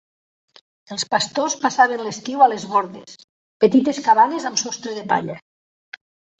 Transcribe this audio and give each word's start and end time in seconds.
Els 0.95 1.03
pastors 1.11 1.57
passaven 1.65 2.01
l'estiu 2.07 2.41
a 2.47 2.49
les 2.55 2.67
bordes, 2.73 3.21
petites 3.67 4.03
cabanes 4.09 4.51
amb 4.53 4.65
sostre 4.67 4.99
de 5.01 5.07
palla. 5.15 5.41